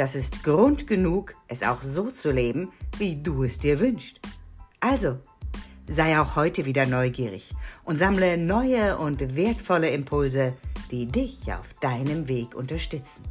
[0.00, 4.18] das ist Grund genug, es auch so zu leben, wie du es dir wünschst.
[4.80, 5.18] Also,
[5.86, 7.52] sei auch heute wieder neugierig
[7.84, 10.54] und sammle neue und wertvolle Impulse,
[10.90, 13.22] die dich auf deinem Weg unterstützen.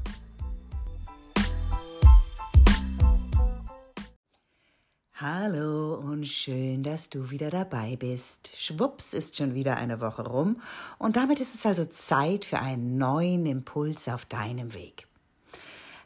[5.15, 8.51] Hallo und schön, dass du wieder dabei bist.
[8.55, 10.61] Schwupps ist schon wieder eine Woche rum
[10.99, 15.08] und damit ist es also Zeit für einen neuen Impuls auf deinem Weg.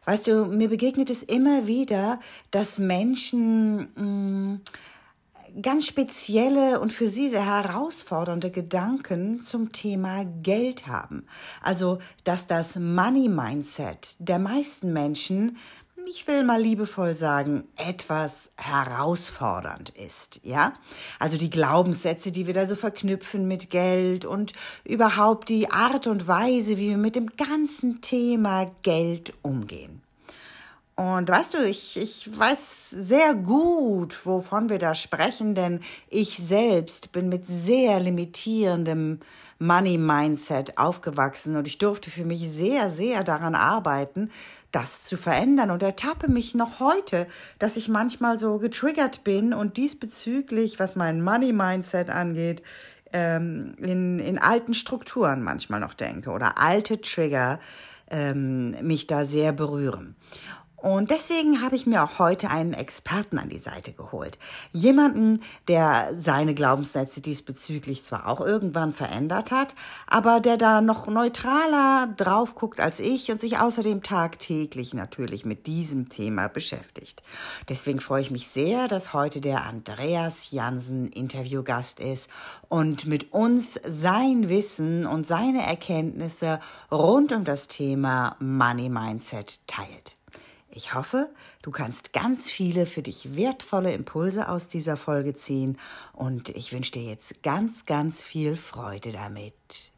[0.06, 2.20] Weißt du, mir begegnet es immer wieder,
[2.52, 4.62] dass Menschen mh, mm,
[5.62, 11.26] ganz spezielle und für sie sehr herausfordernde Gedanken zum Thema Geld haben.
[11.62, 15.58] Also, dass das Money Mindset der meisten Menschen
[16.08, 20.74] ich will mal liebevoll sagen, etwas herausfordernd ist, ja?
[21.20, 26.28] Also die Glaubenssätze, die wir da so verknüpfen mit Geld und überhaupt die Art und
[26.28, 30.02] Weise, wie wir mit dem ganzen Thema Geld umgehen.
[30.96, 35.80] Und weißt du, ich, ich weiß sehr gut, wovon wir da sprechen, denn
[36.10, 39.20] ich selbst bin mit sehr limitierendem
[39.58, 44.30] Money Mindset aufgewachsen und ich durfte für mich sehr, sehr daran arbeiten,
[44.74, 47.28] das zu verändern und ertappe mich noch heute,
[47.60, 52.64] dass ich manchmal so getriggert bin und diesbezüglich, was mein Money Mindset angeht,
[53.14, 57.60] ähm, in, in alten Strukturen manchmal noch denke oder alte Trigger
[58.10, 60.16] ähm, mich da sehr berühren.
[60.84, 64.38] Und deswegen habe ich mir auch heute einen Experten an die Seite geholt.
[64.74, 65.40] Jemanden,
[65.70, 69.76] der seine Glaubenssätze diesbezüglich zwar auch irgendwann verändert hat,
[70.08, 75.68] aber der da noch neutraler drauf guckt als ich und sich außerdem tagtäglich natürlich mit
[75.68, 77.24] diesem Thema beschäftigt.
[77.70, 82.30] Deswegen freue ich mich sehr, dass heute der Andreas Jansen Interviewgast ist
[82.68, 86.60] und mit uns sein Wissen und seine Erkenntnisse
[86.92, 90.18] rund um das Thema Money Mindset teilt.
[90.76, 91.30] Ich hoffe,
[91.62, 95.78] du kannst ganz viele für dich wertvolle Impulse aus dieser Folge ziehen
[96.14, 99.92] und ich wünsche dir jetzt ganz, ganz viel Freude damit.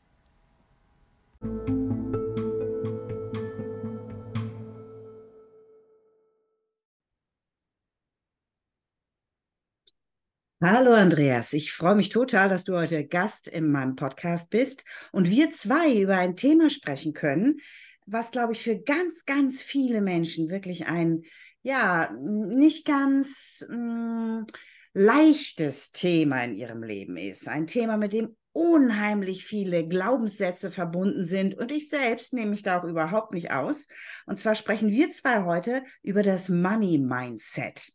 [10.61, 15.29] Hallo Andreas, ich freue mich total, dass du heute Gast in meinem Podcast bist und
[15.29, 17.61] wir zwei über ein Thema sprechen können,
[18.05, 21.23] was, glaube ich, für ganz, ganz viele Menschen wirklich ein,
[21.61, 24.47] ja, nicht ganz mh, mm,
[24.93, 27.49] leichtes Thema in ihrem Leben ist.
[27.49, 32.79] Ein Thema, mit dem unheimlich viele Glaubenssätze verbunden sind und ich selbst nehme mich da
[32.79, 33.89] auch überhaupt nicht aus.
[34.25, 37.91] Und zwar sprechen wir zwei heute über das Money Mindset.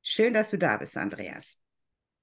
[0.00, 1.58] Schön, dass du da bist, Andreas.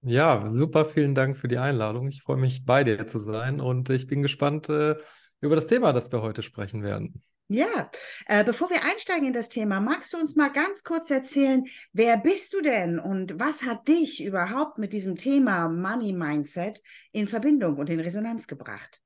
[0.02, 2.08] Ja, super, vielen Dank für die Einladung.
[2.08, 4.96] Ich freue mich, bei dir zu sein und ich bin gespannt, äh,
[5.42, 7.22] über das Thema, das wir heute sprechen werden.
[7.50, 7.90] Ja,
[8.26, 12.18] äh, bevor wir einsteigen in das Thema, magst du uns mal ganz kurz erzählen, wer
[12.18, 16.82] bist du denn und was hat dich überhaupt mit diesem Thema Money Mindset
[17.14, 19.00] in Verbindung und in Resonanz gebracht?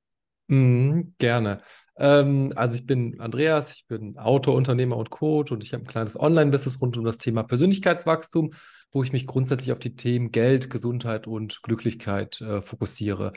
[0.48, 1.62] Mhm, gerne.
[1.98, 5.88] Ähm, also ich bin Andreas, ich bin Autor, Unternehmer und Coach und ich habe ein
[5.88, 8.52] kleines Online-Business rund um das Thema Persönlichkeitswachstum,
[8.92, 13.34] wo ich mich grundsätzlich auf die Themen Geld, Gesundheit und Glücklichkeit äh, fokussiere.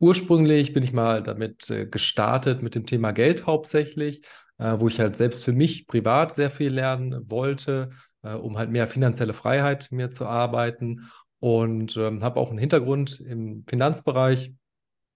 [0.00, 4.22] Ursprünglich bin ich mal damit äh, gestartet mit dem Thema Geld hauptsächlich,
[4.58, 7.90] äh, wo ich halt selbst für mich privat sehr viel lernen wollte,
[8.22, 11.10] äh, um halt mehr finanzielle Freiheit mir zu arbeiten.
[11.38, 14.54] Und ähm, habe auch einen Hintergrund im Finanzbereich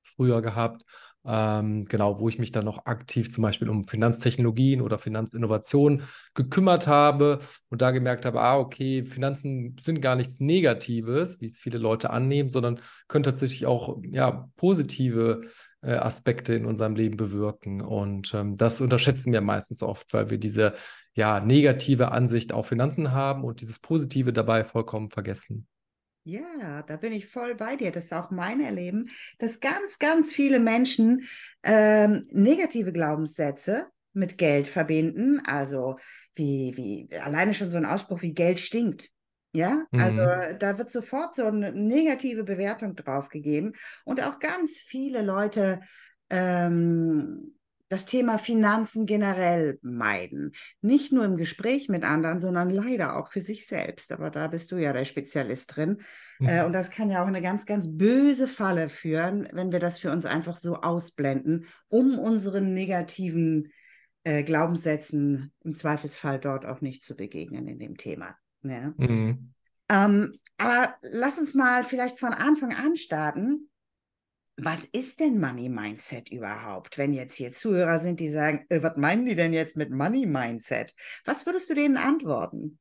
[0.02, 0.84] früher gehabt
[1.26, 6.02] ähm, genau, wo ich mich dann noch aktiv zum Beispiel um Finanztechnologien oder Finanzinnovationen
[6.34, 7.38] gekümmert habe
[7.70, 12.10] und da gemerkt habe, ah, okay, Finanzen sind gar nichts Negatives, wie es viele Leute
[12.10, 15.42] annehmen, sondern können tatsächlich auch ja, positive
[15.82, 17.80] äh, Aspekte in unserem Leben bewirken.
[17.80, 20.74] Und ähm, das unterschätzen wir meistens oft, weil wir diese
[21.14, 25.68] ja, negative Ansicht auf Finanzen haben und dieses Positive dabei vollkommen vergessen.
[26.26, 27.92] Ja, da bin ich voll bei dir.
[27.92, 31.28] Das ist auch mein Erleben, dass ganz, ganz viele Menschen
[31.62, 35.42] ähm, negative Glaubenssätze mit Geld verbinden.
[35.44, 35.98] Also
[36.34, 39.10] wie, wie alleine schon so ein Ausspruch wie Geld stinkt.
[39.52, 40.58] Ja, also mhm.
[40.58, 43.74] da wird sofort so eine negative Bewertung drauf gegeben.
[44.04, 45.80] Und auch ganz viele Leute
[46.28, 47.54] ähm,
[47.94, 50.52] das Thema Finanzen generell meiden.
[50.80, 54.10] Nicht nur im Gespräch mit anderen, sondern leider auch für sich selbst.
[54.10, 56.02] Aber da bist du ja der Spezialist drin.
[56.40, 56.48] Mhm.
[56.48, 60.00] Äh, und das kann ja auch eine ganz, ganz böse Falle führen, wenn wir das
[60.00, 63.70] für uns einfach so ausblenden, um unseren negativen
[64.24, 68.34] äh, Glaubenssätzen im Zweifelsfall dort auch nicht zu begegnen in dem Thema.
[68.64, 68.92] Ja.
[68.96, 69.54] Mhm.
[69.88, 73.70] Ähm, aber lass uns mal vielleicht von Anfang an starten.
[74.56, 76.96] Was ist denn Money Mindset überhaupt?
[76.96, 80.26] Wenn jetzt hier Zuhörer sind, die sagen, äh, was meinen die denn jetzt mit Money
[80.26, 80.94] Mindset?
[81.24, 82.78] Was würdest du denen antworten?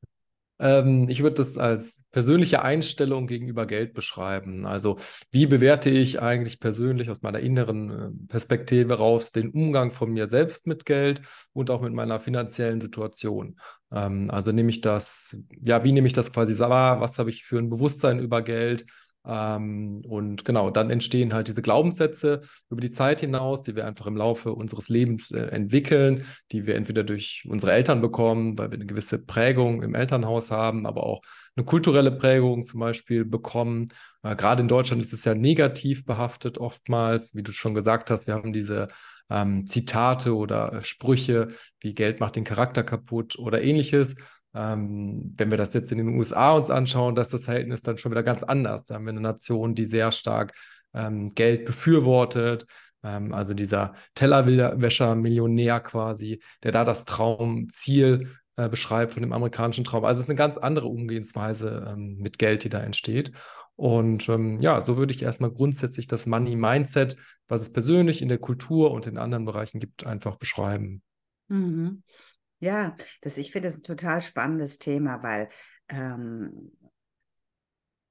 [0.60, 4.66] Ähm, ich würde das als persönliche Einstellung gegenüber Geld beschreiben.
[4.68, 4.98] Also
[5.32, 10.30] wie bewerte ich eigentlich persönlich aus meiner inneren äh, Perspektive raus den Umgang von mir
[10.30, 11.22] selbst mit Geld
[11.54, 13.60] und auch mit meiner finanziellen Situation.
[13.92, 17.02] Ähm, also nehme ich das, ja, wie nehme ich das quasi wahr?
[17.02, 18.86] Was habe ich für ein Bewusstsein über Geld?
[19.26, 24.06] Ähm, und genau, dann entstehen halt diese Glaubenssätze über die Zeit hinaus, die wir einfach
[24.08, 28.76] im Laufe unseres Lebens äh, entwickeln, die wir entweder durch unsere Eltern bekommen, weil wir
[28.76, 31.22] eine gewisse Prägung im Elternhaus haben, aber auch
[31.56, 33.90] eine kulturelle Prägung zum Beispiel bekommen.
[34.24, 38.28] Äh, gerade in Deutschland ist es ja negativ behaftet oftmals, wie du schon gesagt hast,
[38.28, 38.88] wir haben diese
[39.30, 41.50] ähm, Zitate oder Sprüche
[41.80, 44.16] wie Geld macht den Charakter kaputt oder ähnliches.
[44.56, 48.12] Ähm, wenn wir das jetzt in den USA uns anschauen, dass das Verhältnis dann schon
[48.12, 48.86] wieder ganz anders.
[48.86, 50.54] Da haben wir eine Nation, die sehr stark
[50.94, 52.66] ähm, Geld befürwortet.
[53.04, 60.06] Ähm, also dieser Tellerwäscher-Millionär quasi, der da das Traumziel äh, beschreibt von dem amerikanischen Traum.
[60.06, 63.32] Also es ist eine ganz andere Umgehensweise ähm, mit Geld, die da entsteht.
[63.76, 67.18] Und ähm, ja, so würde ich erstmal grundsätzlich das Money Mindset,
[67.48, 71.02] was es persönlich in der Kultur und in anderen Bereichen gibt, einfach beschreiben.
[71.48, 72.04] Mhm.
[72.64, 75.50] Ja, das, ich finde das ein total spannendes Thema, weil,
[75.90, 76.72] ähm,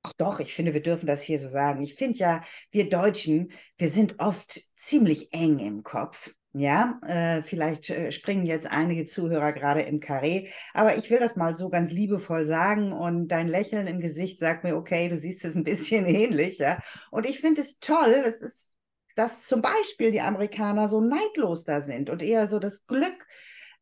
[0.02, 1.80] ach doch, ich finde, wir dürfen das hier so sagen.
[1.80, 6.34] Ich finde ja, wir Deutschen, wir sind oft ziemlich eng im Kopf.
[6.52, 11.34] Ja, äh, vielleicht äh, springen jetzt einige Zuhörer gerade im Karree, aber ich will das
[11.34, 15.46] mal so ganz liebevoll sagen und dein Lächeln im Gesicht sagt mir, okay, du siehst
[15.46, 16.78] es ein bisschen ähnlich, ja.
[17.10, 18.74] Und ich finde es toll, das ist,
[19.16, 23.26] dass zum Beispiel die Amerikaner so neidlos da sind und eher so das Glück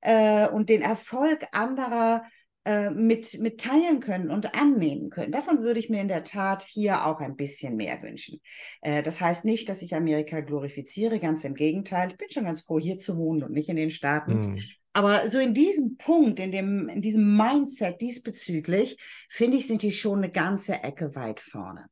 [0.00, 2.24] äh, und den Erfolg anderer
[2.66, 5.32] äh, mit, mit teilen können und annehmen können.
[5.32, 8.40] Davon würde ich mir in der Tat hier auch ein bisschen mehr wünschen.
[8.82, 12.10] Äh, das heißt nicht, dass ich Amerika glorifiziere, ganz im Gegenteil.
[12.10, 14.52] Ich bin schon ganz froh, hier zu wohnen und nicht in den Staaten.
[14.52, 14.58] Mhm.
[14.92, 18.98] Aber so in diesem Punkt, in, dem, in diesem Mindset diesbezüglich,
[19.30, 21.86] finde ich, sind die schon eine ganze Ecke weit vorne.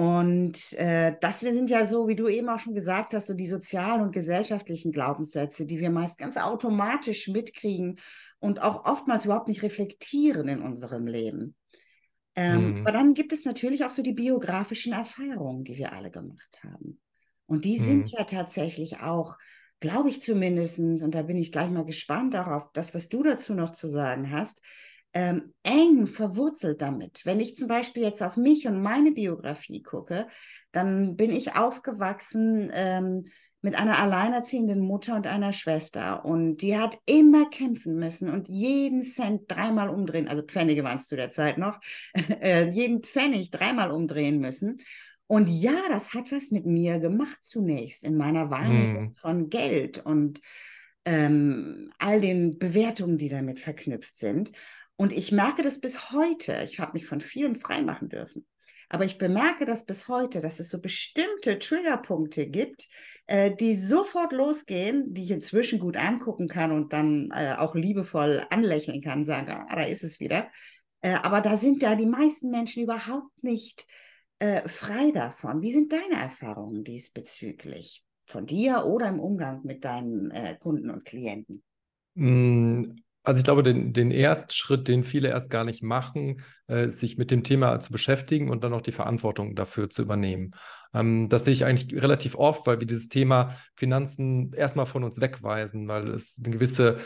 [0.00, 3.34] Und äh, das wir sind ja so, wie du eben auch schon gesagt hast, so
[3.34, 8.00] die sozialen und gesellschaftlichen Glaubenssätze, die wir meist ganz automatisch mitkriegen
[8.38, 11.54] und auch oftmals überhaupt nicht reflektieren in unserem Leben.
[12.34, 12.78] Ähm, mhm.
[12.78, 16.98] Aber dann gibt es natürlich auch so die biografischen Erfahrungen, die wir alle gemacht haben.
[17.44, 17.84] Und die mhm.
[17.84, 19.36] sind ja tatsächlich auch,
[19.80, 23.22] glaube ich zumindest, und da bin ich gleich mal gespannt auch auf das, was du
[23.22, 24.62] dazu noch zu sagen hast,
[25.12, 27.22] ähm, eng verwurzelt damit.
[27.24, 30.28] Wenn ich zum Beispiel jetzt auf mich und meine Biografie gucke,
[30.72, 33.24] dann bin ich aufgewachsen ähm,
[33.62, 36.24] mit einer alleinerziehenden Mutter und einer Schwester.
[36.24, 41.06] Und die hat immer kämpfen müssen und jeden Cent dreimal umdrehen, also Pfennige waren es
[41.06, 41.80] zu der Zeit noch,
[42.40, 44.78] äh, jeden Pfennig dreimal umdrehen müssen.
[45.26, 49.14] Und ja, das hat was mit mir gemacht zunächst in meiner Wahrnehmung hm.
[49.14, 50.40] von Geld und
[51.04, 54.52] ähm, all den Bewertungen, die damit verknüpft sind.
[55.00, 56.60] Und ich merke das bis heute.
[56.62, 58.46] Ich habe mich von vielen freimachen dürfen.
[58.90, 62.86] Aber ich bemerke das bis heute, dass es so bestimmte Triggerpunkte gibt,
[63.26, 68.44] äh, die sofort losgehen, die ich inzwischen gut angucken kann und dann äh, auch liebevoll
[68.50, 70.50] anlächeln kann, sagen, ah, da ist es wieder.
[71.00, 73.86] Äh, aber da sind ja die meisten Menschen überhaupt nicht
[74.38, 75.62] äh, frei davon.
[75.62, 78.04] Wie sind deine Erfahrungen diesbezüglich?
[78.26, 81.64] Von dir oder im Umgang mit deinen äh, Kunden und Klienten?
[83.22, 87.30] Also ich glaube, den, den Erstschritt, den viele erst gar nicht machen, äh, sich mit
[87.30, 90.52] dem Thema zu beschäftigen und dann auch die Verantwortung dafür zu übernehmen.
[90.94, 95.20] Ähm, das sehe ich eigentlich relativ oft, weil wir dieses Thema Finanzen erstmal von uns
[95.20, 96.96] wegweisen, weil es eine gewisse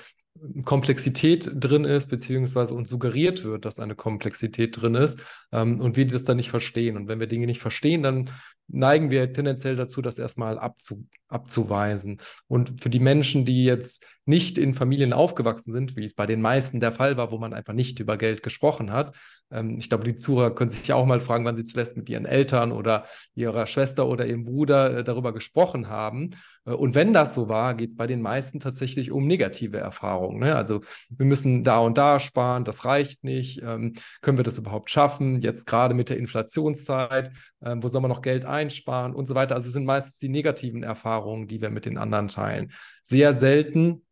[0.65, 5.21] Komplexität drin ist, beziehungsweise uns suggeriert wird, dass eine Komplexität drin ist
[5.53, 6.97] ähm, und wir das dann nicht verstehen.
[6.97, 8.31] Und wenn wir Dinge nicht verstehen, dann
[8.69, 12.21] neigen wir tendenziell dazu, das erstmal abzu, abzuweisen.
[12.47, 16.41] Und für die Menschen, die jetzt nicht in Familien aufgewachsen sind, wie es bei den
[16.41, 19.17] meisten der Fall war, wo man einfach nicht über Geld gesprochen hat,
[19.51, 22.09] ähm, ich glaube, die Zuhörer können sich ja auch mal fragen, wann sie zuletzt mit
[22.09, 23.05] ihren Eltern oder
[23.35, 26.31] ihrer Schwester oder ihrem Bruder äh, darüber gesprochen haben.
[26.67, 30.41] Äh, und wenn das so war, geht es bei den meisten tatsächlich um negative Erfahrungen.
[30.41, 30.57] Ne?
[30.57, 33.63] Also wir müssen da und da sparen, das reicht nicht.
[33.63, 35.41] Ähm, können wir das überhaupt schaffen?
[35.41, 37.31] Jetzt gerade mit der Inflationszeit,
[37.61, 39.55] äh, wo soll man noch Geld einsparen und so weiter.
[39.55, 42.73] Also es sind meistens die negativen Erfahrungen, die wir mit den anderen teilen.
[43.03, 44.03] Sehr selten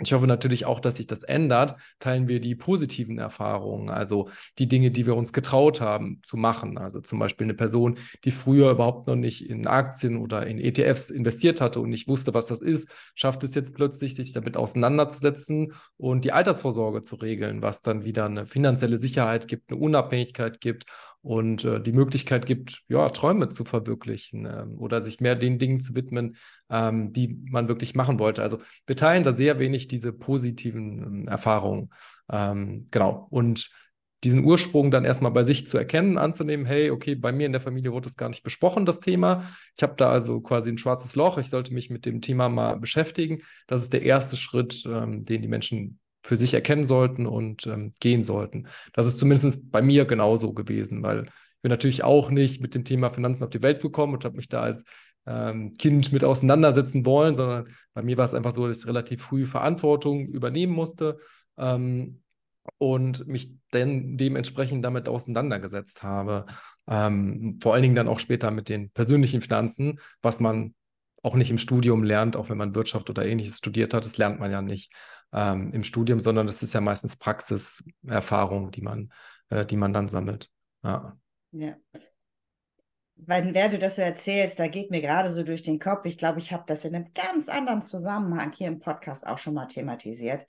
[0.00, 1.76] ich hoffe natürlich auch, dass sich das ändert.
[1.98, 4.28] Teilen wir die positiven Erfahrungen, also
[4.58, 6.78] die Dinge, die wir uns getraut haben zu machen.
[6.78, 11.10] Also zum Beispiel eine Person, die früher überhaupt noch nicht in Aktien oder in ETFs
[11.10, 15.72] investiert hatte und nicht wusste, was das ist, schafft es jetzt plötzlich, sich damit auseinanderzusetzen
[15.96, 20.86] und die Altersvorsorge zu regeln, was dann wieder eine finanzielle Sicherheit gibt, eine Unabhängigkeit gibt
[21.22, 25.80] und äh, die Möglichkeit gibt, ja, Träume zu verwirklichen äh, oder sich mehr den Dingen
[25.80, 26.36] zu widmen,
[26.70, 28.42] ähm, die man wirklich machen wollte.
[28.42, 31.90] Also wir teilen da sehr wenig diese positiven äh, Erfahrungen.
[32.30, 33.26] Ähm, genau.
[33.30, 33.70] Und
[34.24, 37.60] diesen Ursprung dann erstmal bei sich zu erkennen, anzunehmen, hey, okay, bei mir in der
[37.60, 39.44] Familie wurde das gar nicht besprochen, das Thema.
[39.76, 42.78] Ich habe da also quasi ein schwarzes Loch, ich sollte mich mit dem Thema mal
[42.78, 43.42] beschäftigen.
[43.66, 47.92] Das ist der erste Schritt, ähm, den die Menschen für sich erkennen sollten und ähm,
[47.98, 48.66] gehen sollten.
[48.92, 52.84] Das ist zumindest bei mir genauso gewesen, weil ich bin natürlich auch nicht mit dem
[52.84, 54.84] Thema Finanzen auf die Welt gekommen und habe mich da als
[55.26, 59.22] ähm, Kind mit auseinandersetzen wollen, sondern bei mir war es einfach so, dass ich relativ
[59.22, 61.18] früh Verantwortung übernehmen musste
[61.58, 62.22] ähm,
[62.78, 66.46] und mich dann dementsprechend damit auseinandergesetzt habe.
[66.88, 70.74] Ähm, vor allen Dingen dann auch später mit den persönlichen Finanzen, was man
[71.22, 74.40] auch nicht im Studium lernt, auch wenn man Wirtschaft oder ähnliches studiert hat, das lernt
[74.40, 74.92] man ja nicht
[75.32, 79.12] ähm, im Studium, sondern das ist ja meistens Praxiserfahrung, die man,
[79.50, 80.48] äh, die man dann sammelt.
[80.82, 81.16] Ja.
[81.52, 81.76] ja.
[83.26, 86.04] Weil, während du das so erzählst, da geht mir gerade so durch den Kopf.
[86.04, 89.54] Ich glaube, ich habe das in einem ganz anderen Zusammenhang hier im Podcast auch schon
[89.54, 90.46] mal thematisiert.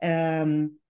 [0.00, 0.80] Ähm,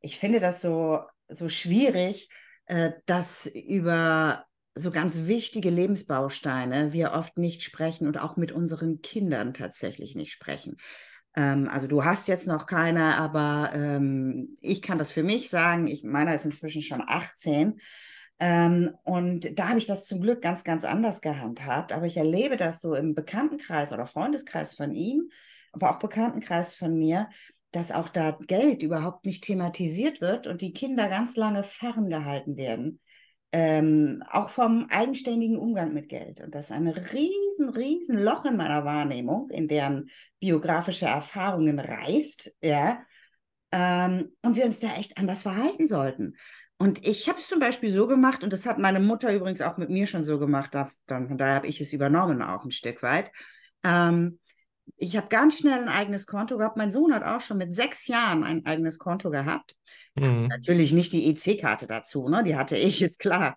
[0.00, 2.28] ich finde das so, so schwierig,
[2.66, 9.00] äh, dass über so ganz wichtige Lebensbausteine wir oft nicht sprechen und auch mit unseren
[9.02, 10.76] Kindern tatsächlich nicht sprechen.
[11.36, 15.86] Ähm, also du hast jetzt noch keine, aber ähm, ich kann das für mich sagen.
[15.86, 17.80] Ich, meiner ist inzwischen schon 18.
[18.44, 21.92] Ähm, und da habe ich das zum Glück ganz, ganz anders gehandhabt.
[21.92, 25.30] Aber ich erlebe das so im Bekanntenkreis oder Freundeskreis von ihm,
[25.72, 27.30] aber auch Bekanntenkreis von mir,
[27.70, 33.00] dass auch da Geld überhaupt nicht thematisiert wird und die Kinder ganz lange ferngehalten werden
[33.56, 36.40] ähm, auch vom eigenständigen Umgang mit Geld.
[36.40, 40.10] Und das ist ein riesen, riesen Loch in meiner Wahrnehmung, in deren
[40.40, 43.04] biografische Erfahrungen reißt, ja,
[43.70, 46.34] ähm, und wir uns da echt anders verhalten sollten.
[46.76, 49.76] Und ich habe es zum Beispiel so gemacht, und das hat meine Mutter übrigens auch
[49.76, 52.70] mit mir schon so gemacht, da, dann, von daher habe ich es übernommen auch ein
[52.70, 53.30] Stück weit.
[53.84, 54.38] Ähm,
[54.96, 56.76] ich habe ganz schnell ein eigenes Konto gehabt.
[56.76, 59.76] Mein Sohn hat auch schon mit sechs Jahren ein eigenes Konto gehabt.
[60.14, 60.48] Mhm.
[60.48, 62.42] Natürlich nicht die EC-Karte dazu, ne?
[62.44, 63.56] die hatte ich, jetzt klar.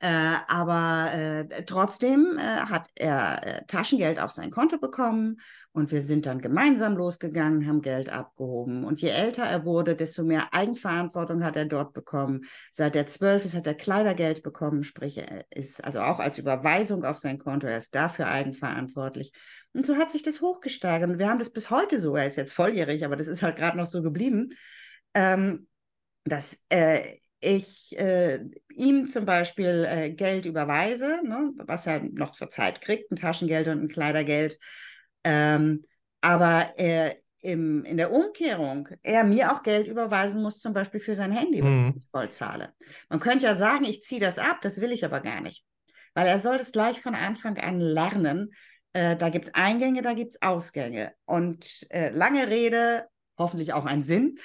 [0.00, 5.40] Äh, aber äh, trotzdem äh, hat er äh, Taschengeld auf sein Konto bekommen
[5.72, 8.84] und wir sind dann gemeinsam losgegangen, haben Geld abgehoben.
[8.84, 12.42] Und je älter er wurde, desto mehr Eigenverantwortung hat er dort bekommen.
[12.72, 17.04] Seit er zwölf ist, hat er Kleidergeld bekommen, sprich, er ist also auch als Überweisung
[17.04, 19.32] auf sein Konto, er ist dafür eigenverantwortlich.
[19.72, 21.10] Und so hat sich das hochgesteigert.
[21.10, 23.56] Und wir haben das bis heute so, er ist jetzt volljährig, aber das ist halt
[23.56, 24.50] gerade noch so geblieben.
[25.14, 25.66] Ähm,
[26.24, 28.40] dass äh, ich äh,
[28.74, 33.68] ihm zum Beispiel äh, Geld überweise, ne, was er noch zur Zeit kriegt, ein Taschengeld
[33.68, 34.58] und ein Kleidergeld.
[35.24, 35.82] Ähm,
[36.20, 41.14] aber er im, in der Umkehrung er mir auch Geld überweisen muss, zum Beispiel für
[41.14, 41.94] sein Handy, was mhm.
[41.96, 42.74] ich voll zahle.
[43.08, 45.64] Man könnte ja sagen, ich ziehe das ab, das will ich aber gar nicht.
[46.14, 48.52] Weil er soll das gleich von Anfang an lernen.
[48.92, 51.12] Äh, da gibt es Eingänge, da gibt es Ausgänge.
[51.26, 53.06] Und äh, lange Rede,
[53.38, 54.36] hoffentlich auch ein Sinn.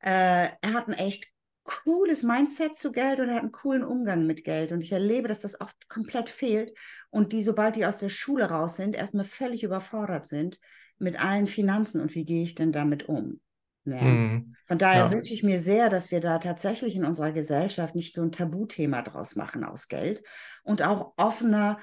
[0.00, 1.31] Äh, er hat ein echt
[1.64, 4.72] cooles Mindset zu Geld und er hat einen coolen Umgang mit Geld.
[4.72, 6.72] Und ich erlebe, dass das oft komplett fehlt
[7.10, 10.58] und die, sobald die aus der Schule raus sind, erstmal völlig überfordert sind
[10.98, 13.40] mit allen Finanzen und wie gehe ich denn damit um.
[13.84, 14.00] Ja.
[14.00, 14.54] Mhm.
[14.66, 15.10] Von daher ja.
[15.10, 19.02] wünsche ich mir sehr, dass wir da tatsächlich in unserer Gesellschaft nicht so ein Tabuthema
[19.02, 20.22] draus machen aus Geld
[20.62, 21.78] und auch offener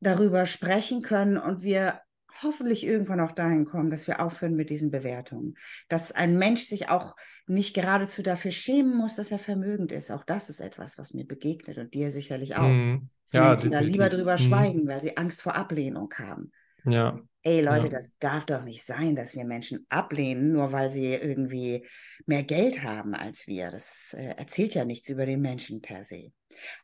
[0.00, 2.00] darüber sprechen können und wir
[2.42, 5.54] hoffentlich irgendwann auch dahin kommen, dass wir aufhören mit diesen Bewertungen.
[5.88, 10.10] Dass ein Mensch sich auch nicht geradezu dafür schämen muss, dass er vermögend ist.
[10.10, 12.68] Auch das ist etwas, was mir begegnet und dir sicherlich auch.
[12.68, 14.38] Mm, ja, da lieber drüber mm.
[14.38, 16.52] schweigen, weil sie Angst vor Ablehnung haben.
[16.84, 17.20] Ja.
[17.42, 17.90] Ey Leute, ja.
[17.90, 21.86] das darf doch nicht sein, dass wir Menschen ablehnen, nur weil sie irgendwie
[22.24, 23.70] mehr Geld haben als wir.
[23.70, 26.32] Das äh, erzählt ja nichts über den Menschen per se.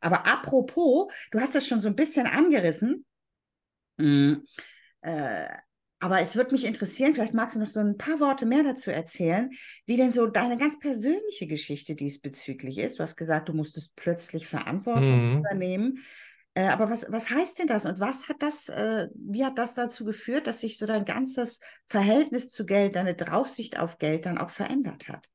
[0.01, 3.07] Aber apropos, du hast das schon so ein bisschen angerissen.
[3.97, 4.35] Mm,
[5.03, 5.49] äh,
[6.03, 8.91] aber es würde mich interessieren, vielleicht magst du noch so ein paar Worte mehr dazu
[8.91, 9.51] erzählen,
[9.85, 12.99] wie denn so deine ganz persönliche Geschichte diesbezüglich ist.
[12.99, 15.39] Du hast gesagt, du musstest plötzlich Verantwortung mhm.
[15.41, 15.99] übernehmen.
[16.55, 19.75] Äh, aber was, was heißt denn das und was hat das, äh, wie hat das
[19.75, 24.39] dazu geführt, dass sich so dein ganzes Verhältnis zu Geld, deine Draufsicht auf Geld dann
[24.39, 25.29] auch verändert hat?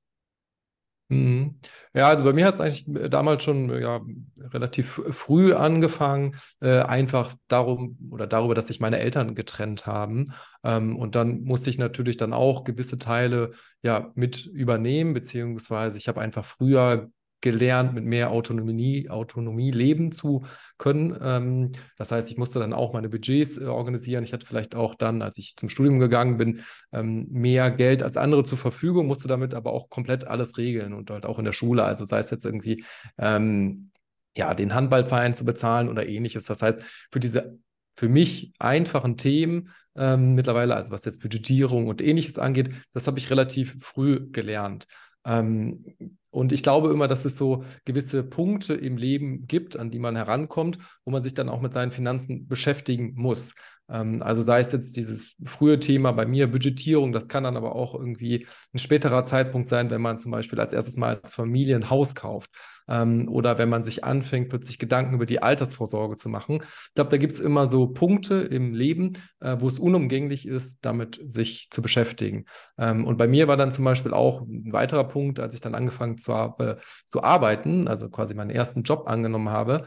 [1.08, 1.60] Mhm.
[1.94, 4.02] Ja, also bei mir hat es eigentlich damals schon ja,
[4.40, 10.34] relativ früh angefangen, äh, einfach darum oder darüber, dass sich meine Eltern getrennt haben.
[10.64, 13.52] Ähm, und dann musste ich natürlich dann auch gewisse Teile
[13.84, 17.10] ja mit übernehmen, beziehungsweise ich habe einfach früher
[17.46, 20.44] gelernt, mit mehr Autonomie, Autonomie leben zu
[20.78, 21.16] können.
[21.22, 24.24] Ähm, das heißt, ich musste dann auch meine Budgets äh, organisieren.
[24.24, 26.62] Ich hatte vielleicht auch dann, als ich zum Studium gegangen bin,
[26.92, 31.12] ähm, mehr Geld als andere zur Verfügung, musste damit aber auch komplett alles regeln und
[31.12, 31.84] halt auch in der Schule.
[31.84, 32.84] Also sei es jetzt irgendwie
[33.20, 33.92] ähm,
[34.36, 36.46] ja, den Handballverein zu bezahlen oder ähnliches.
[36.46, 37.60] Das heißt, für diese
[37.98, 43.20] für mich einfachen Themen ähm, mittlerweile, also was jetzt Budgetierung und ähnliches angeht, das habe
[43.20, 44.86] ich relativ früh gelernt.
[45.26, 45.96] Ähm,
[46.36, 50.18] und ich glaube immer, dass es so gewisse Punkte im Leben gibt, an die man
[50.18, 53.56] herankommt, wo man sich dann auch mit seinen Finanzen beschäftigen muss.
[53.90, 57.76] Ähm, also sei es jetzt dieses frühe Thema bei mir, Budgetierung, das kann dann aber
[57.76, 61.76] auch irgendwie ein späterer Zeitpunkt sein, wenn man zum Beispiel als erstes Mal als Familie
[61.76, 62.50] ein Haus kauft
[62.88, 66.60] ähm, oder wenn man sich anfängt, plötzlich Gedanken über die Altersvorsorge zu machen.
[66.62, 70.80] Ich glaube, da gibt es immer so Punkte im Leben, äh, wo es unumgänglich ist,
[70.82, 72.46] damit sich zu beschäftigen.
[72.78, 75.76] Ähm, und bei mir war dann zum Beispiel auch ein weiterer Punkt, als ich dann
[75.76, 76.76] angefangen zu, äh,
[77.08, 79.86] zu arbeiten, also quasi meinen ersten Job angenommen habe,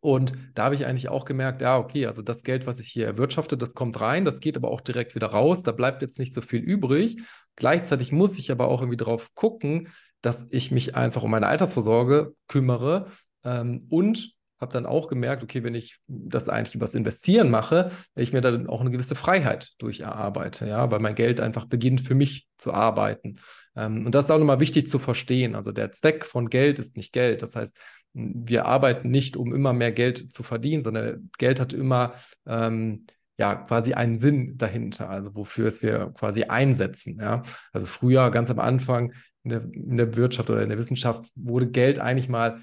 [0.00, 3.06] und da habe ich eigentlich auch gemerkt, ja, okay, also das Geld, was ich hier
[3.06, 6.34] erwirtschafte, das kommt rein, das geht aber auch direkt wieder raus, da bleibt jetzt nicht
[6.34, 7.18] so viel übrig.
[7.56, 9.88] Gleichzeitig muss ich aber auch irgendwie drauf gucken,
[10.20, 13.06] dass ich mich einfach um meine Altersvorsorge kümmere
[13.44, 18.32] ähm, und habe dann auch gemerkt, okay, wenn ich das eigentlich übers Investieren mache, ich
[18.32, 22.14] mir dann auch eine gewisse Freiheit durch erarbeite, ja, weil mein Geld einfach beginnt für
[22.14, 23.38] mich zu arbeiten.
[23.76, 25.54] Ähm, und das ist auch nochmal wichtig zu verstehen.
[25.54, 27.42] Also der Zweck von Geld ist nicht Geld.
[27.42, 27.78] Das heißt,
[28.12, 32.14] wir arbeiten nicht, um immer mehr Geld zu verdienen, sondern Geld hat immer
[32.46, 33.06] ähm,
[33.38, 37.18] ja quasi einen Sinn dahinter, also wofür es wir quasi einsetzen.
[37.20, 37.42] Ja?
[37.72, 39.12] Also früher, ganz am Anfang
[39.44, 42.60] in der, in der Wirtschaft oder in der Wissenschaft, wurde Geld eigentlich mal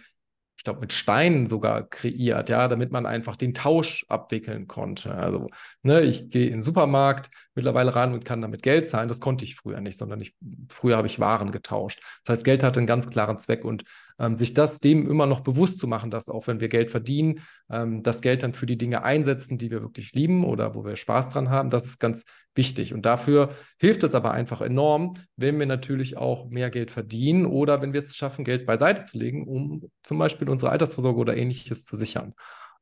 [0.57, 5.13] ich glaube, mit Steinen sogar kreiert, ja, damit man einfach den Tausch abwickeln konnte.
[5.13, 5.49] Also,
[5.83, 9.09] ne, ich gehe in den Supermarkt mittlerweile ran und kann damit Geld zahlen.
[9.09, 10.35] Das konnte ich früher nicht, sondern ich,
[10.69, 12.01] früher habe ich Waren getauscht.
[12.23, 13.83] Das heißt, Geld hatte einen ganz klaren Zweck und
[14.19, 17.41] ähm, sich das dem immer noch bewusst zu machen, dass auch wenn wir Geld verdienen,
[17.69, 20.95] ähm, das Geld dann für die Dinge einsetzen, die wir wirklich lieben oder wo wir
[20.95, 22.23] Spaß dran haben, das ist ganz
[22.53, 22.93] wichtig.
[22.93, 27.81] Und dafür hilft es aber einfach enorm, wenn wir natürlich auch mehr Geld verdienen oder
[27.81, 31.83] wenn wir es schaffen, Geld beiseite zu legen, um zum Beispiel unsere Altersvorsorge oder ähnliches
[31.83, 32.33] zu sichern.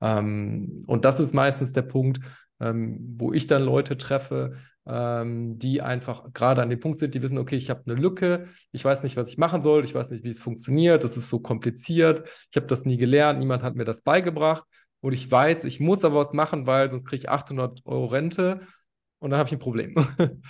[0.01, 2.19] Ähm, und das ist meistens der Punkt,
[2.59, 7.21] ähm, wo ich dann Leute treffe, ähm, die einfach gerade an dem Punkt sind, die
[7.21, 10.09] wissen, okay, ich habe eine Lücke, ich weiß nicht, was ich machen soll, ich weiß
[10.09, 13.75] nicht, wie es funktioniert, das ist so kompliziert, ich habe das nie gelernt, niemand hat
[13.75, 14.63] mir das beigebracht
[14.99, 18.67] und ich weiß, ich muss aber was machen, weil sonst kriege ich 800 Euro Rente
[19.19, 19.95] und dann habe ich ein Problem.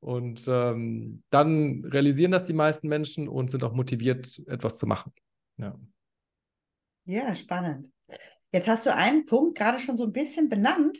[0.00, 5.12] und ähm, dann realisieren das die meisten Menschen und sind auch motiviert, etwas zu machen.
[5.56, 5.78] Ja.
[7.06, 7.92] Ja, spannend.
[8.52, 10.98] Jetzt hast du einen Punkt gerade schon so ein bisschen benannt,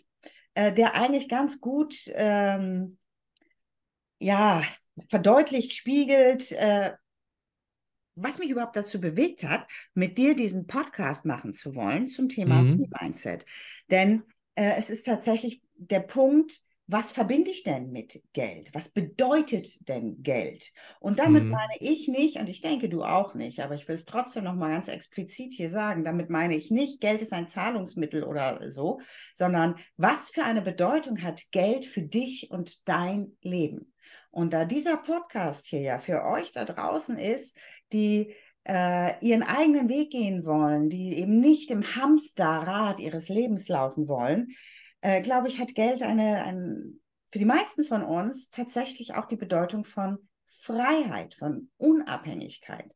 [0.54, 2.98] äh, der eigentlich ganz gut ähm,
[4.18, 4.62] ja,
[5.08, 6.92] verdeutlicht, spiegelt, äh,
[8.14, 12.62] was mich überhaupt dazu bewegt hat, mit dir diesen Podcast machen zu wollen zum Thema
[12.62, 12.86] mhm.
[13.00, 13.46] Mindset.
[13.90, 16.60] Denn äh, es ist tatsächlich der Punkt,
[16.92, 18.74] was verbinde ich denn mit Geld?
[18.74, 20.72] Was bedeutet denn Geld?
[20.98, 21.50] Und damit mhm.
[21.50, 24.56] meine ich nicht, und ich denke du auch nicht, aber ich will es trotzdem noch
[24.56, 29.00] mal ganz explizit hier sagen, damit meine ich nicht, Geld ist ein Zahlungsmittel oder so,
[29.36, 33.92] sondern was für eine Bedeutung hat Geld für dich und dein Leben?
[34.32, 37.56] Und da dieser Podcast hier ja für euch da draußen ist,
[37.92, 38.34] die
[38.66, 44.48] äh, ihren eigenen Weg gehen wollen, die eben nicht im Hamsterrad ihres Lebens laufen wollen,
[45.00, 49.36] äh, glaube ich, hat Geld eine, ein, für die meisten von uns tatsächlich auch die
[49.36, 52.94] Bedeutung von Freiheit, von Unabhängigkeit.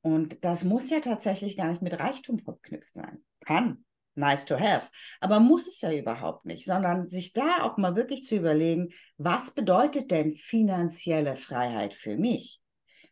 [0.00, 3.24] Und das muss ja tatsächlich gar nicht mit Reichtum verknüpft sein.
[3.40, 7.96] Kann, nice to have, aber muss es ja überhaupt nicht, sondern sich da auch mal
[7.96, 12.60] wirklich zu überlegen, was bedeutet denn finanzielle Freiheit für mich?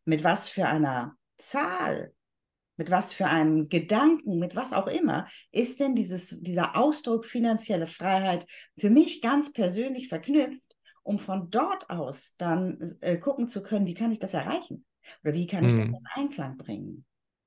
[0.04, 2.12] Mit was für einer Zahl
[2.76, 7.86] mit was für einem Gedanken, mit was auch immer, ist denn dieses, dieser Ausdruck finanzielle
[7.86, 8.46] Freiheit
[8.78, 10.62] für mich ganz persönlich verknüpft,
[11.02, 14.84] um von dort aus dann äh, gucken zu können, wie kann ich das erreichen?
[15.24, 15.94] Oder wie kann ich das mhm.
[15.96, 17.04] in Einklang bringen?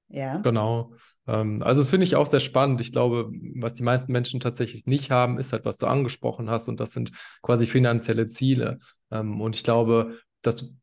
[0.09, 0.37] Ja.
[0.37, 0.93] Genau.
[1.27, 2.79] Ähm, also das finde ich auch sehr spannend.
[2.81, 6.69] Ich glaube, was die meisten Menschen tatsächlich nicht haben, ist halt, was du angesprochen hast,
[6.69, 7.11] und das sind
[7.41, 8.79] quasi finanzielle Ziele.
[9.11, 10.73] Ähm, und ich glaube, dass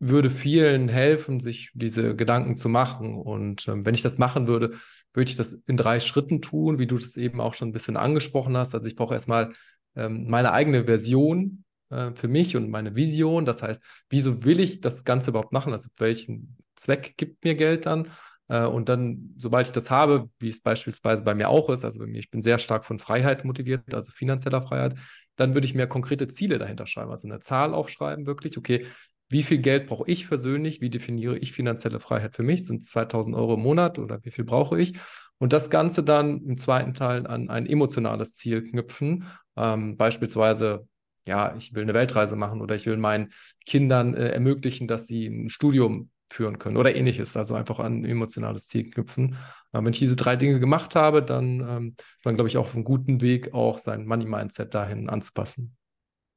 [0.00, 3.16] würde vielen helfen, sich diese Gedanken zu machen.
[3.16, 4.72] Und ähm, wenn ich das machen würde,
[5.12, 7.96] würde ich das in drei Schritten tun, wie du das eben auch schon ein bisschen
[7.96, 8.74] angesprochen hast.
[8.74, 9.50] Also ich brauche erstmal
[9.96, 13.44] ähm, meine eigene Version äh, für mich und meine Vision.
[13.44, 15.72] Das heißt, wieso will ich das Ganze überhaupt machen?
[15.72, 18.08] Also welchen Zweck gibt mir Geld dann.
[18.48, 21.98] Äh, und dann, sobald ich das habe, wie es beispielsweise bei mir auch ist, also
[21.98, 24.94] bei mir, ich bin sehr stark von Freiheit motiviert, also finanzieller Freiheit,
[25.36, 28.86] dann würde ich mir konkrete Ziele dahinter schreiben, also eine Zahl aufschreiben, wirklich, okay,
[29.28, 32.88] wie viel Geld brauche ich persönlich, wie definiere ich finanzielle Freiheit für mich, sind es
[32.90, 34.98] 2000 Euro im Monat oder wie viel brauche ich?
[35.38, 40.88] Und das Ganze dann im zweiten Teil an ein emotionales Ziel knüpfen, ähm, beispielsweise
[41.28, 43.30] ja, ich will eine Weltreise machen oder ich will meinen
[43.66, 47.36] Kindern äh, ermöglichen, dass sie ein Studium führen können oder ähnliches.
[47.36, 49.36] Also einfach an ein emotionales Ziel knüpfen.
[49.72, 52.64] Äh, wenn ich diese drei Dinge gemacht habe, dann ähm, ist man, glaube ich, auch
[52.64, 55.76] auf einem guten Weg, auch sein Money-Mindset dahin anzupassen.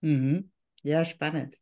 [0.01, 0.51] Mhm.
[0.84, 1.58] Ja, spannend.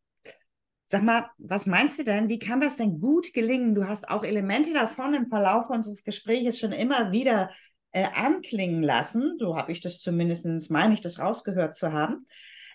[0.92, 2.30] Sag mal, was meinst du denn?
[2.30, 3.76] Wie kann das denn gut gelingen?
[3.76, 7.52] Du hast auch Elemente davon im Verlauf unseres Gesprächs schon immer wieder
[7.92, 9.36] äh, anklingen lassen.
[9.38, 12.26] So habe ich das zumindest, meine ich, das rausgehört zu haben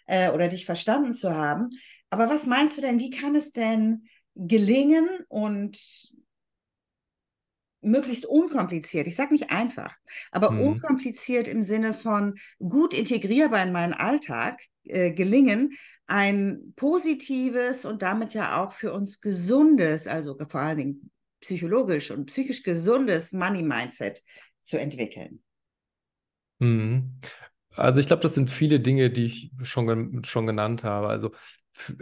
[0.06, 1.70] äh, oder dich verstanden zu haben.
[2.08, 3.00] Aber was meinst du denn?
[3.00, 4.04] Wie kann es denn
[4.36, 6.13] gelingen und
[7.84, 9.96] möglichst unkompliziert, ich sage nicht einfach,
[10.30, 10.60] aber mhm.
[10.60, 15.72] unkompliziert im Sinne von gut integrierbar in meinen Alltag äh, gelingen,
[16.06, 22.26] ein positives und damit ja auch für uns gesundes, also vor allen Dingen psychologisch und
[22.26, 24.22] psychisch gesundes Money-Mindset
[24.60, 25.42] zu entwickeln.
[26.58, 27.20] Mhm.
[27.76, 31.08] Also ich glaube, das sind viele Dinge, die ich schon, schon genannt habe.
[31.08, 31.32] Also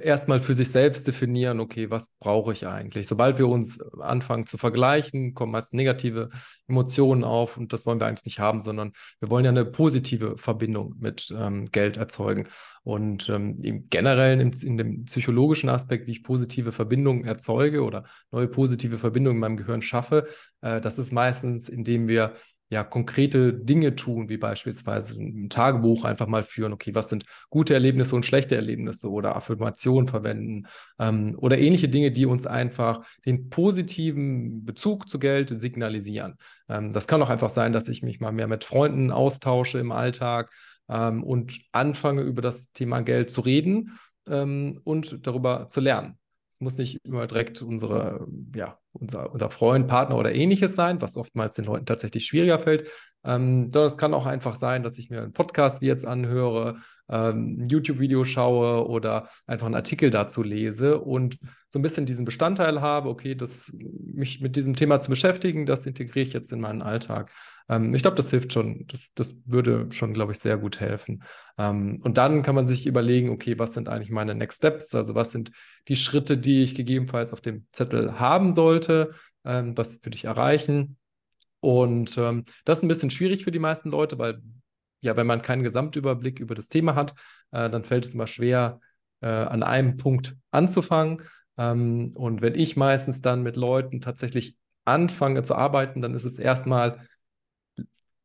[0.01, 3.07] erstmal für sich selbst definieren, okay, was brauche ich eigentlich?
[3.09, 6.29] Sobald wir uns anfangen zu vergleichen, kommen meist negative
[6.69, 10.37] Emotionen auf und das wollen wir eigentlich nicht haben, sondern wir wollen ja eine positive
[10.37, 12.49] Verbindung mit ähm, Geld erzeugen.
[12.85, 18.05] Und ähm, im generellen, im, in dem psychologischen Aspekt, wie ich positive Verbindungen erzeuge oder
[18.31, 20.27] neue positive Verbindungen in meinem Gehirn schaffe,
[20.61, 22.35] äh, das ist meistens, indem wir
[22.73, 27.75] ja, konkrete Dinge tun, wie beispielsweise ein Tagebuch einfach mal führen, okay, was sind gute
[27.75, 30.67] Erlebnisse und schlechte Erlebnisse oder Affirmationen verwenden
[30.99, 36.37] ähm, oder ähnliche Dinge, die uns einfach den positiven Bezug zu Geld signalisieren.
[36.67, 39.93] Ähm, das kann auch einfach sein, dass ich mich mal mehr mit Freunden austausche im
[39.93, 40.51] Alltag
[40.89, 46.17] ähm, und anfange, über das Thema Geld zu reden ähm, und darüber zu lernen
[46.63, 51.57] muss nicht immer direkt unsere, ja, unser, unser Freund, Partner oder ähnliches sein, was oftmals
[51.57, 52.89] den Leuten tatsächlich schwieriger fällt,
[53.25, 56.77] ähm, sondern es kann auch einfach sein, dass ich mir einen Podcast jetzt anhöre,
[57.13, 62.25] ähm, ein YouTube-Video schaue oder einfach einen Artikel dazu lese und so ein bisschen diesen
[62.25, 66.61] Bestandteil habe, okay, das, mich mit diesem Thema zu beschäftigen, das integriere ich jetzt in
[66.61, 67.31] meinen Alltag.
[67.69, 71.23] Ähm, ich glaube, das hilft schon, das, das würde schon, glaube ich, sehr gut helfen.
[71.59, 74.95] Ähm, und dann kann man sich überlegen, okay, was sind eigentlich meine Next Steps?
[74.95, 75.51] Also was sind
[75.89, 79.13] die Schritte, die ich gegebenenfalls auf dem Zettel haben sollte?
[79.45, 80.97] Ähm, was würde ich erreichen?
[81.61, 84.41] Und ähm, das ist ein bisschen schwierig für die meisten Leute, weil
[85.03, 87.15] ja, wenn man keinen Gesamtüberblick über das Thema hat,
[87.51, 88.81] äh, dann fällt es immer schwer,
[89.21, 91.23] äh, an einem Punkt anzufangen.
[91.59, 96.39] Ähm, und wenn ich meistens dann mit Leuten tatsächlich anfange zu arbeiten, dann ist es
[96.39, 97.01] erstmal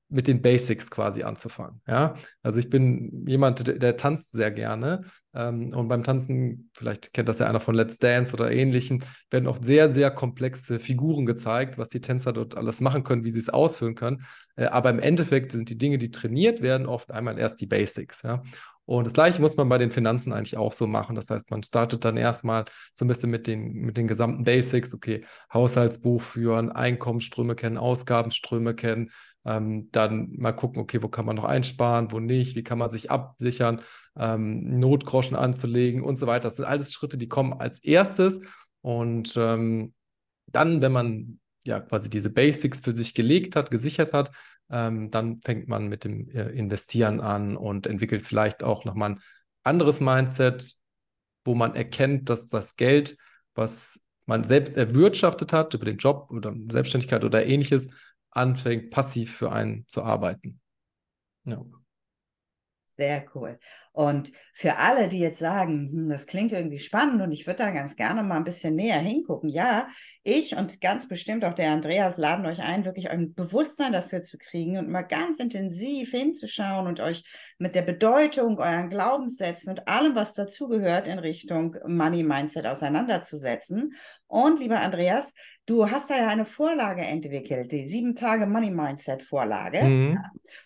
[0.10, 1.82] mit den Basics quasi anzufangen.
[1.88, 7.14] Ja, also ich bin jemand, der, der tanzt sehr gerne ähm, und beim Tanzen, vielleicht
[7.14, 11.26] kennt das ja einer von Let's Dance oder ähnlichen, werden oft sehr, sehr komplexe Figuren
[11.26, 14.24] gezeigt, was die Tänzer dort alles machen können, wie sie es ausführen können.
[14.56, 18.22] Äh, aber im Endeffekt sind die Dinge, die trainiert werden, oft einmal erst die Basics.
[18.22, 18.44] Ja,
[18.88, 21.18] und das Gleiche muss man bei den Finanzen eigentlich auch so machen.
[21.18, 24.94] Das heißt, man startet dann erstmal so ein bisschen mit den, mit den gesamten Basics.
[24.94, 29.12] Okay, Haushaltsbuch führen, Einkommensströme kennen, Ausgabenströme kennen.
[29.48, 32.92] Ähm, dann mal gucken, okay, wo kann man noch einsparen, wo nicht, wie kann man
[32.92, 33.82] sich absichern,
[34.18, 36.50] ähm, Notgroschen anzulegen und so weiter.
[36.50, 38.42] Das sind alles Schritte, die kommen als erstes.
[38.82, 39.94] Und ähm,
[40.48, 44.32] dann, wenn man ja quasi diese Basics für sich gelegt hat, gesichert hat,
[44.70, 49.20] ähm, dann fängt man mit dem äh, Investieren an und entwickelt vielleicht auch nochmal ein
[49.64, 50.74] anderes Mindset,
[51.46, 53.18] wo man erkennt, dass das Geld,
[53.56, 57.88] was man selbst erwirtschaftet hat über den Job oder Selbstständigkeit oder ähnliches,
[58.32, 60.60] anfängt, passiv für einen zu arbeiten.
[61.46, 61.64] Ja.
[62.88, 63.60] Sehr cool.
[63.98, 67.72] Und für alle, die jetzt sagen, hm, das klingt irgendwie spannend und ich würde da
[67.72, 69.88] ganz gerne mal ein bisschen näher hingucken, ja,
[70.22, 74.38] ich und ganz bestimmt auch der Andreas laden euch ein, wirklich ein Bewusstsein dafür zu
[74.38, 77.24] kriegen und mal ganz intensiv hinzuschauen und euch
[77.58, 83.96] mit der Bedeutung, euren Glaubenssätzen und allem, was dazugehört, in Richtung Money Mindset auseinanderzusetzen.
[84.28, 85.34] Und lieber Andreas,
[85.66, 89.84] du hast da ja eine Vorlage entwickelt, die sieben Tage Money Mindset Vorlage.
[89.84, 90.20] Mhm.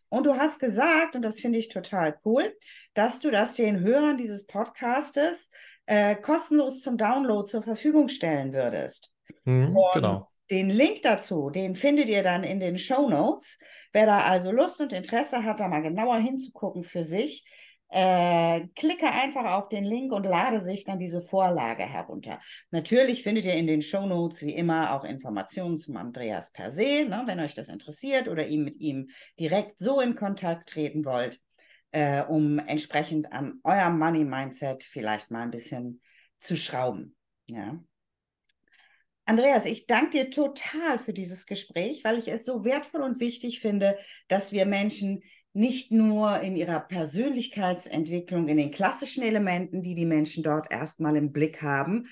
[0.10, 2.54] Und du hast gesagt, und das finde ich total cool,
[2.94, 5.50] dass du das den Hörern dieses Podcastes
[5.86, 9.14] äh, kostenlos zum Download zur Verfügung stellen würdest.
[9.46, 10.28] Mhm, genau.
[10.50, 13.58] Den Link dazu, den findet ihr dann in den Show Notes.
[13.94, 17.46] Wer da also Lust und Interesse hat, da mal genauer hinzugucken für sich,
[17.92, 22.40] äh, klicke einfach auf den Link und lade sich dann diese Vorlage herunter.
[22.72, 27.06] Natürlich findet ihr in den Show Notes wie immer auch Informationen zum Andreas per se,
[27.06, 31.42] ne, wenn euch das interessiert oder ihm mit ihm direkt so in Kontakt treten wollt,
[31.92, 36.02] äh, um entsprechend an eurem Money Mindset vielleicht mal ein bisschen
[36.40, 37.16] zu schrauben.
[37.48, 37.84] Ja.
[39.26, 43.60] Andreas, ich danke dir total für dieses Gespräch, weil ich es so wertvoll und wichtig
[43.60, 45.22] finde, dass wir Menschen
[45.54, 51.32] nicht nur in ihrer Persönlichkeitsentwicklung, in den klassischen Elementen, die die Menschen dort erstmal im
[51.32, 52.08] Blick haben,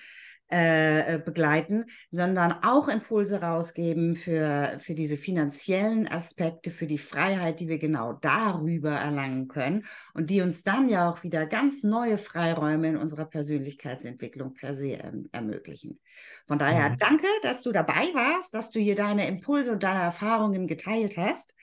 [0.52, 7.60] äh, äh, begleiten, sondern auch Impulse rausgeben für, für diese finanziellen Aspekte, für die Freiheit,
[7.60, 9.86] die wir genau darüber erlangen können
[10.16, 14.94] und die uns dann ja auch wieder ganz neue Freiräume in unserer Persönlichkeitsentwicklung per se
[14.94, 16.00] ähm, ermöglichen.
[16.48, 16.98] Von daher mhm.
[16.98, 21.54] danke, dass du dabei warst, dass du hier deine Impulse und deine Erfahrungen geteilt hast.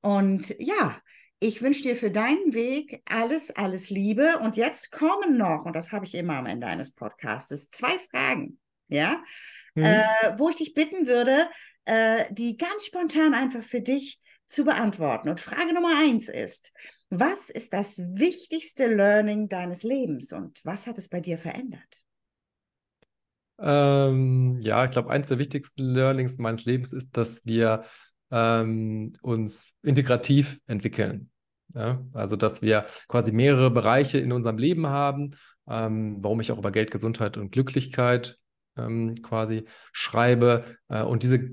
[0.00, 0.96] Und ja,
[1.38, 4.38] ich wünsche dir für deinen Weg alles, alles Liebe.
[4.42, 8.58] Und jetzt kommen noch, und das habe ich immer am Ende eines Podcasts, zwei Fragen,
[8.88, 9.22] ja,
[9.74, 9.82] mhm.
[9.82, 11.46] äh, wo ich dich bitten würde,
[11.84, 15.28] äh, die ganz spontan einfach für dich zu beantworten.
[15.28, 16.72] Und Frage Nummer eins ist,
[17.10, 22.04] was ist das wichtigste Learning deines Lebens und was hat es bei dir verändert?
[23.58, 27.84] Ähm, ja, ich glaube, eines der wichtigsten Learnings meines Lebens ist, dass wir
[28.30, 31.30] ähm, uns integrativ entwickeln.
[31.74, 32.04] Ja?
[32.14, 35.36] Also, dass wir quasi mehrere Bereiche in unserem Leben haben,
[35.68, 38.38] ähm, warum ich auch über Geld, Gesundheit und Glücklichkeit
[38.76, 41.50] ähm, quasi schreibe äh, und diese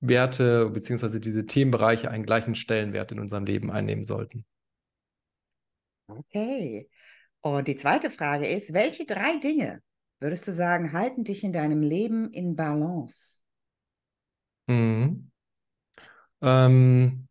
[0.00, 1.18] Werte bzw.
[1.18, 4.44] diese Themenbereiche einen gleichen Stellenwert in unserem Leben einnehmen sollten.
[6.06, 6.88] Okay.
[7.40, 9.82] Und die zweite Frage ist, welche drei Dinge
[10.20, 13.40] würdest du sagen, halten dich in deinem Leben in Balance?
[14.66, 15.30] Mhm.
[16.44, 17.28] Ähm,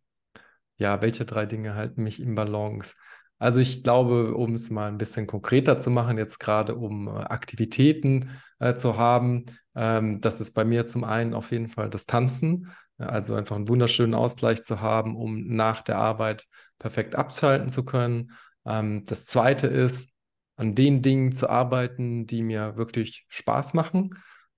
[0.78, 2.96] ja, welche drei Dinge halten mich im Balance?
[3.40, 7.12] Also ich glaube, um es mal ein bisschen konkreter zu machen, jetzt gerade um äh,
[7.12, 9.46] Aktivitäten äh, zu haben,
[9.76, 13.68] ähm, das ist bei mir zum einen auf jeden Fall das Tanzen, also einfach einen
[13.70, 16.48] wunderschönen Ausgleich zu haben, um nach der Arbeit
[16.80, 18.32] perfekt abschalten zu können.
[18.66, 20.10] Ähm, das zweite ist,
[20.56, 24.12] an den Dingen zu arbeiten, die mir wirklich Spaß machen.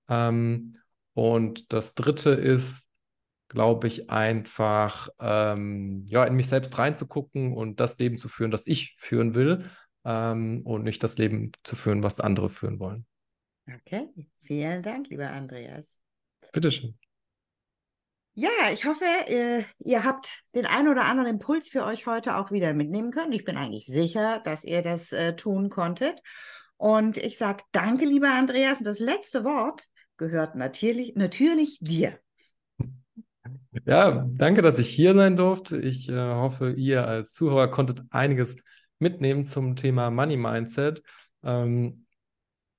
[0.08, 0.76] Ähm,
[1.14, 2.88] und das dritte ist,
[3.56, 8.66] glaube ich, einfach ähm, ja, in mich selbst reinzugucken und das Leben zu führen, das
[8.66, 9.64] ich führen will
[10.04, 13.06] ähm, und nicht das Leben zu führen, was andere führen wollen.
[13.66, 15.98] Okay, vielen Dank, lieber Andreas.
[16.52, 16.98] Bitteschön.
[18.34, 22.50] Ja, ich hoffe, ihr, ihr habt den einen oder anderen Impuls für euch heute auch
[22.50, 23.32] wieder mitnehmen können.
[23.32, 26.20] Ich bin eigentlich sicher, dass ihr das äh, tun konntet.
[26.76, 28.80] Und ich sage danke, lieber Andreas.
[28.80, 29.86] Und das letzte Wort
[30.18, 32.20] gehört natürlich, natürlich dir.
[33.84, 35.76] Ja, danke, dass ich hier sein durfte.
[35.78, 38.56] Ich äh, hoffe, ihr als Zuhörer konntet einiges
[38.98, 41.02] mitnehmen zum Thema Money Mindset.
[41.44, 42.05] Ähm,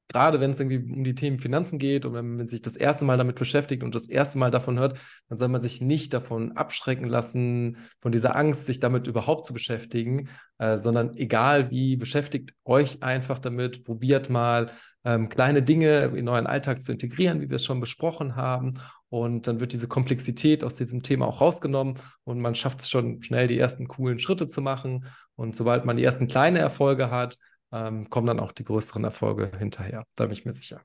[0.08, 3.04] gerade wenn es irgendwie um die Themen Finanzen geht und wenn man sich das erste
[3.06, 6.54] Mal damit beschäftigt und das erste Mal davon hört, dann soll man sich nicht davon
[6.54, 12.54] abschrecken lassen, von dieser Angst, sich damit überhaupt zu beschäftigen, äh, sondern egal wie, beschäftigt
[12.64, 14.72] euch einfach damit, probiert mal
[15.04, 18.80] ähm, kleine Dinge in euren Alltag zu integrieren, wie wir es schon besprochen haben.
[19.10, 23.22] Und dann wird diese Komplexität aus diesem Thema auch rausgenommen und man schafft es schon
[23.22, 25.06] schnell, die ersten coolen Schritte zu machen.
[25.36, 27.38] Und sobald man die ersten kleinen Erfolge hat,
[27.72, 30.04] ähm, kommen dann auch die größeren Erfolge hinterher.
[30.16, 30.82] Da bin ich mir sicher.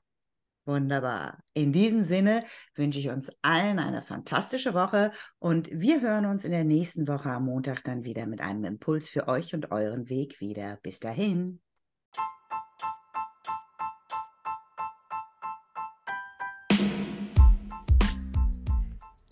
[0.65, 1.39] Wunderbar.
[1.53, 6.51] In diesem Sinne wünsche ich uns allen eine fantastische Woche und wir hören uns in
[6.51, 10.39] der nächsten Woche am Montag dann wieder mit einem Impuls für euch und euren Weg
[10.39, 10.77] wieder.
[10.81, 11.59] Bis dahin.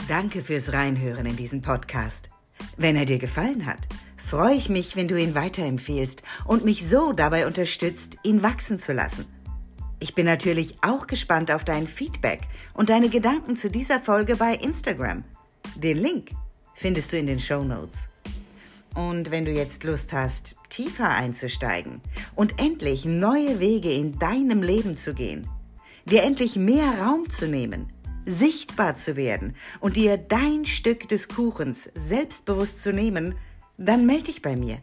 [0.10, 2.28] Danke fürs Reinhören in diesen Podcast.
[2.76, 3.88] Wenn er dir gefallen hat,
[4.32, 8.94] freue ich mich, wenn du ihn weiterempfehlst und mich so dabei unterstützt, ihn wachsen zu
[8.94, 9.26] lassen.
[10.00, 14.56] Ich bin natürlich auch gespannt auf dein Feedback und deine Gedanken zu dieser Folge bei
[14.56, 15.26] Instagram.
[15.76, 16.30] Den Link
[16.76, 18.08] findest du in den Show Notes.
[18.96, 22.00] Und wenn du jetzt Lust hast, tiefer einzusteigen
[22.34, 25.46] und endlich neue Wege in deinem Leben zu gehen,
[26.06, 27.90] dir endlich mehr Raum zu nehmen,
[28.26, 33.36] sichtbar zu werden und dir dein Stück des Kuchens selbstbewusst zu nehmen,
[33.86, 34.78] dann melde dich bei mir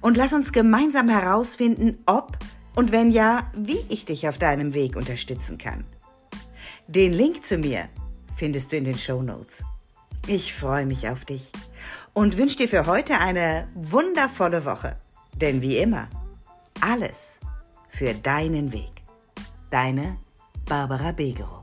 [0.00, 2.38] und lass uns gemeinsam herausfinden, ob
[2.74, 5.84] und wenn ja, wie ich dich auf deinem Weg unterstützen kann.
[6.86, 7.88] Den Link zu mir
[8.36, 9.64] findest du in den Show Notes.
[10.26, 11.50] Ich freue mich auf dich
[12.12, 14.96] und wünsche dir für heute eine wundervolle Woche.
[15.34, 16.08] Denn wie immer,
[16.80, 17.38] alles
[17.88, 18.90] für deinen Weg.
[19.70, 20.16] Deine
[20.66, 21.59] Barbara Begero.